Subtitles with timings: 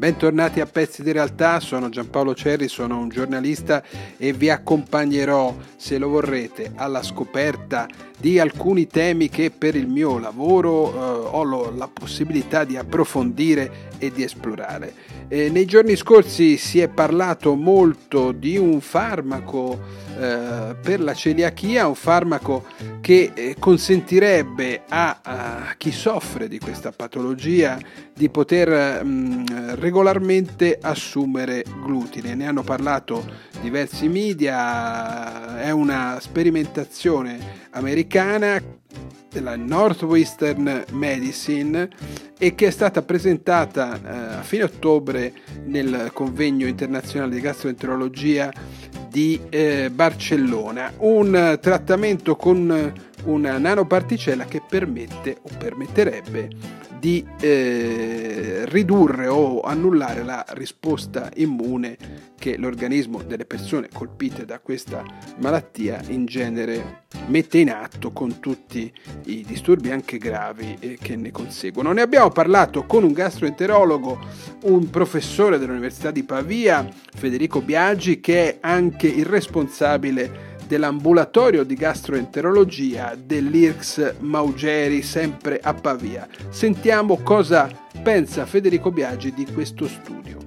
[0.00, 3.82] Bentornati a Pezzi di Realtà, sono Giampaolo Cerri, sono un giornalista
[4.16, 7.86] e vi accompagnerò, se lo vorrete, alla scoperta
[8.18, 13.88] di alcuni temi che per il mio lavoro eh, ho lo, la possibilità di approfondire
[13.98, 14.94] e di esplorare.
[15.28, 19.78] Eh, nei giorni scorsi si è parlato molto di un farmaco
[20.18, 22.64] eh, per la celiachia, un farmaco
[23.00, 27.78] che eh, consentirebbe a, a, chi soffre di questa patologia
[28.12, 29.44] di poter mh, mm,
[29.90, 32.36] regolarmente assumere glutine.
[32.36, 33.26] Ne hanno parlato
[33.60, 38.62] diversi media, è una sperimentazione americana
[39.28, 41.88] della Northwestern Medicine
[42.38, 45.32] e che è stata presentata eh, a fine ottobre
[45.64, 48.52] nel convegno internazionale di gastroenterologia
[49.08, 52.92] di eh, Barcellona, un trattamento con
[53.24, 61.96] una nanoparticella che permette o permetterebbe di eh, ridurre o annullare la risposta immune
[62.38, 65.02] che l'organismo delle persone colpite da questa
[65.38, 68.92] malattia in genere mette in atto con tutti
[69.24, 71.92] i disturbi anche gravi eh, che ne conseguono.
[71.92, 74.18] Ne abbiamo parlato con un gastroenterologo,
[74.64, 83.16] un professore dell'Università di Pavia, Federico Biaggi, che è anche il responsabile dell'ambulatorio di gastroenterologia
[83.20, 86.28] dell'IRX Maugeri, sempre a Pavia.
[86.48, 87.68] Sentiamo cosa
[88.00, 90.38] pensa Federico Biaggi di questo studio.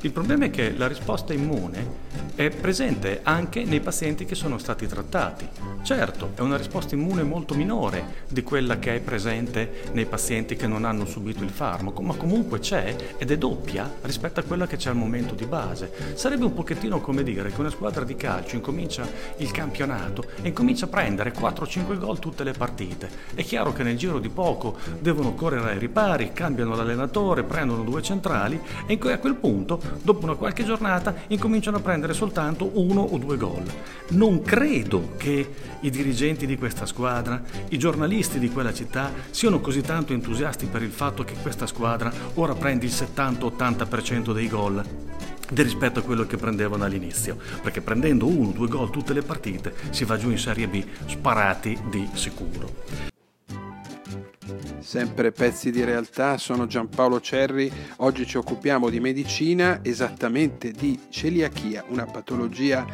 [0.00, 4.86] Il problema è che la risposta immune è presente anche nei pazienti che sono stati
[4.86, 5.67] trattati.
[5.88, 10.66] Certo, è una risposta immune molto minore di quella che è presente nei pazienti che
[10.66, 14.76] non hanno subito il farmaco, ma comunque c'è ed è doppia rispetto a quella che
[14.76, 15.90] c'è al momento di base.
[16.12, 20.84] Sarebbe un pochettino come dire che una squadra di calcio incomincia il campionato e incomincia
[20.84, 23.08] a prendere 4-5 gol tutte le partite.
[23.32, 28.02] È chiaro che nel giro di poco devono correre ai ripari, cambiano l'allenatore, prendono due
[28.02, 33.16] centrali e a quel punto, dopo una qualche giornata, incominciano a prendere soltanto uno o
[33.16, 33.64] due gol.
[34.08, 39.80] Non credo che i dirigenti di questa squadra, i giornalisti di quella città siano così
[39.80, 44.84] tanto entusiasti per il fatto che questa squadra ora prende il 70-80% dei gol
[45.54, 49.74] rispetto a quello che prendevano all'inizio, perché prendendo uno o due gol tutte le partite
[49.90, 53.16] si va giù in Serie B sparati di sicuro.
[54.80, 61.84] Sempre pezzi di realtà, sono Giampaolo Cerri, oggi ci occupiamo di medicina, esattamente di celiachia,
[61.88, 62.86] una patologia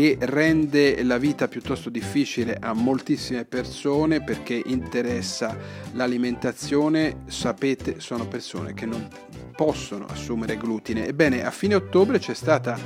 [0.00, 5.54] che rende la vita piuttosto difficile a moltissime persone perché interessa
[5.92, 9.06] l'alimentazione, sapete, sono persone che non
[9.54, 11.06] possono assumere glutine.
[11.06, 12.78] Ebbene, a fine ottobre c'è stata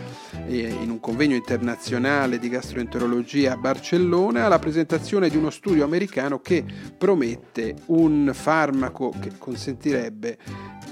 [0.49, 6.41] eh, in un convegno internazionale di gastroenterologia a Barcellona la presentazione di uno studio americano
[6.41, 6.65] che
[6.99, 10.37] promette un farmaco che consentirebbe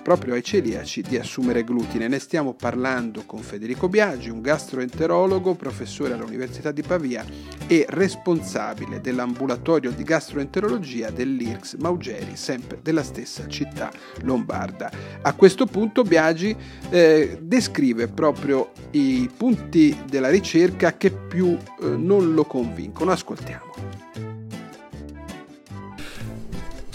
[0.02, 2.08] proprio ai celiaci di assumere glutine.
[2.08, 7.24] Ne stiamo parlando con Federico Biagi, un gastroenterologo, professore all'Università di Pavia
[7.66, 13.90] e responsabile dell'ambulatorio di gastroenterologia dell'IRX Maugeri, sempre della stessa città
[14.22, 14.90] lombarda.
[15.22, 16.54] A questo punto Biagi
[16.90, 23.12] eh, descrive proprio i punti della ricerca che più eh, non lo convincono.
[23.12, 24.41] Ascoltiamo.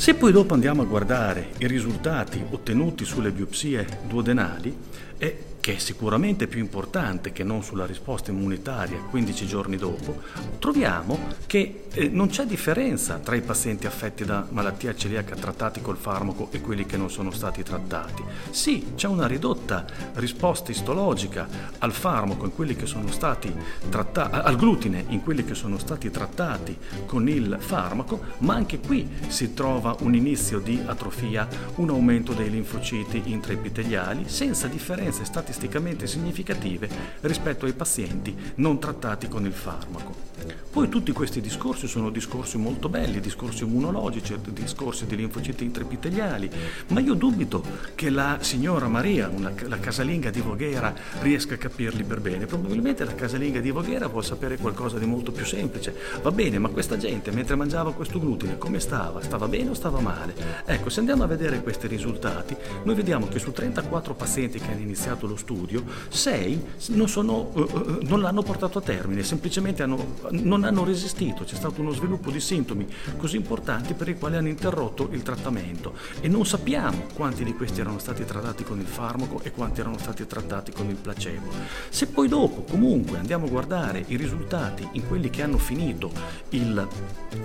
[0.08, 4.74] Se poi dopo andiamo a guardare i risultati ottenuti sulle biopsie duodenali,
[5.18, 5.36] è
[5.68, 10.22] che è sicuramente più importante che non sulla risposta immunitaria 15 giorni dopo,
[10.60, 15.98] troviamo che eh, non c'è differenza tra i pazienti affetti da malattia celiaca trattati col
[15.98, 18.24] farmaco e quelli che non sono stati trattati.
[18.50, 23.54] Sì, c'è una ridotta risposta istologica al farmaco in quelli che sono stati
[23.90, 29.06] trattati, al glutine in quelli che sono stati trattati con il farmaco, ma anche qui
[29.28, 31.46] si trova un inizio di atrofia,
[31.76, 36.88] un aumento dei linfociti intraepiteliali senza differenze statistiche statisticamente significative
[37.22, 40.27] rispetto ai pazienti non trattati con il farmaco.
[40.70, 46.50] Poi tutti questi discorsi sono discorsi molto belli, discorsi immunologici, discorsi di linfociti intraepiteliali,
[46.90, 47.64] ma io dubito
[47.96, 52.46] che la signora Maria, una, la casalinga di Voghera, riesca a capirli per bene.
[52.46, 55.96] Probabilmente la casalinga di Voghera vuol sapere qualcosa di molto più semplice.
[56.22, 59.22] Va bene, ma questa gente mentre mangiava questo glutine come stava?
[59.22, 60.36] Stava bene o stava male?
[60.66, 64.82] Ecco, se andiamo a vedere questi risultati, noi vediamo che su 34 pazienti che hanno
[64.82, 70.16] iniziato lo studio, 6 non, sono, uh, uh, non l'hanno portato a termine, semplicemente hanno
[70.32, 72.88] non hanno resistito, c'è stato uno sviluppo di sintomi
[73.18, 77.82] così importanti per i quali hanno interrotto il trattamento e non sappiamo quanti di questi
[77.82, 81.52] erano stati trattati con il farmaco e quanti erano stati trattati con il placebo.
[81.90, 86.12] Se poi dopo comunque andiamo a guardare i risultati in quelli che hanno finito
[86.50, 86.88] il,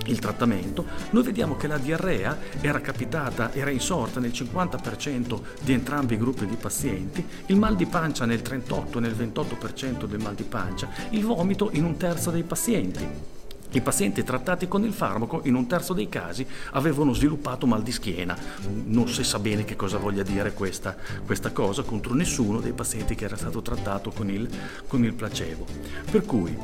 [0.07, 6.15] il trattamento, noi vediamo che la diarrea era capitata, era insorta nel 50% di entrambi
[6.15, 10.35] i gruppi di pazienti, il mal di pancia nel 38 e nel 28% del mal
[10.35, 12.43] di pancia, il vomito in un terzo dei
[12.73, 13.31] pazienti.
[13.75, 17.93] I pazienti trattati con il farmaco in un terzo dei casi avevano sviluppato mal di
[17.93, 18.37] schiena.
[18.85, 23.15] Non si sa bene che cosa voglia dire questa, questa cosa contro nessuno dei pazienti
[23.15, 24.49] che era stato trattato con il,
[24.87, 25.67] con il placebo.
[26.11, 26.57] Per cui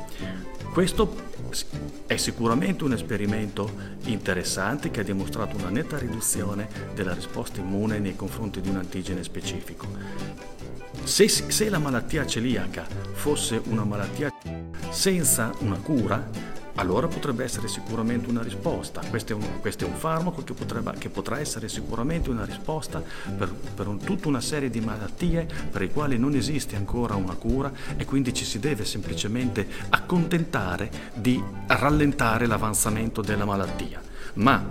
[0.72, 1.14] questo
[2.06, 3.70] è sicuramente un esperimento
[4.04, 9.22] interessante che ha dimostrato una netta riduzione della risposta immune nei confronti di un antigene
[9.22, 9.87] specifico.
[11.04, 14.31] Se, se la malattia celiaca fosse una malattia
[14.90, 19.00] senza una cura, allora potrebbe essere sicuramente una risposta.
[19.08, 23.02] Questo è un, questo è un farmaco che, potrebbe, che, potrà essere sicuramente una risposta
[23.37, 27.35] per, per un, tutta una serie di malattie per le quali non esiste ancora una
[27.35, 34.00] cura e quindi ci si deve semplicemente accontentare di rallentare l'avanzamento della malattia.
[34.35, 34.64] Ma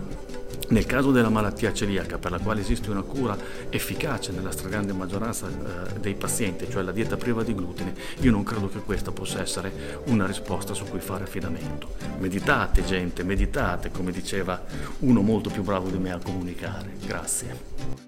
[0.70, 3.38] nel caso della malattia celiaca, per la quale esiste una cura
[3.70, 8.44] efficace nella stragrande maggioranza eh, dei pazienti, cioè la dieta priva di glutine, io non
[8.44, 11.96] credo che questa possa essere una risposta su cui fare affidamento.
[12.20, 14.62] Meditate, gente, meditate, come diceva
[15.00, 16.94] uno molto più bravo di me a comunicare.
[17.06, 18.07] Grazie.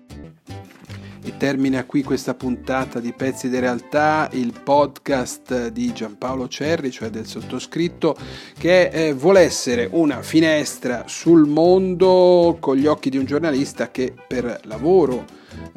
[1.21, 7.09] E termina qui questa puntata di Pezzi di Realtà, il podcast di Giampaolo Cerri, cioè
[7.09, 8.15] del sottoscritto,
[8.57, 14.13] che eh, vuole essere una finestra sul mondo con gli occhi di un giornalista che
[14.27, 15.25] per lavoro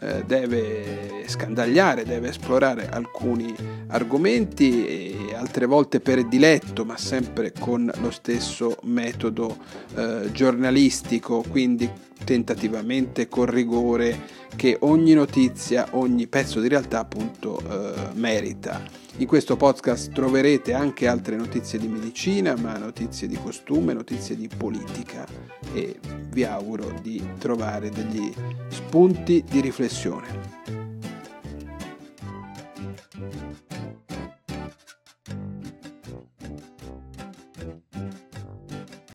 [0.01, 3.55] eh, deve scandagliare, deve esplorare alcuni
[3.89, 9.57] argomenti e altre volte per diletto, ma sempre con lo stesso metodo
[9.97, 11.91] eh, giornalistico, quindi
[12.25, 18.83] tentativamente con rigore che ogni notizia, ogni pezzo di realtà appunto eh, merita.
[19.19, 24.49] In questo podcast troverete anche altre notizie di medicina, ma notizie di costume, notizie di
[24.49, 25.27] politica
[25.75, 25.99] e
[26.31, 28.33] vi auguro di trovare degli
[28.69, 30.82] spunti di riflessione.